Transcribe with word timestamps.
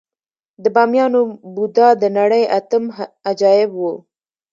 د 0.63 0.65
بامیانو 0.75 1.21
بودا 1.55 1.87
د 2.01 2.03
نړۍ 2.17 2.43
اتم 2.59 2.83
عجایب 3.29 3.71
و 3.77 3.81